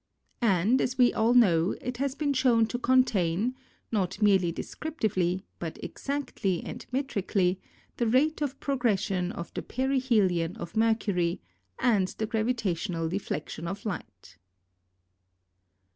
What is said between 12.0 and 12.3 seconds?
the